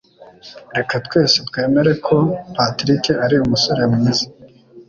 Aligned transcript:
Reka 0.77 0.95
twese 1.05 1.37
twemere 1.47 1.91
ko 2.05 2.17
Patrick 2.55 3.05
ari 3.25 3.35
umusore 3.45 3.83
mwiza. 3.93 4.25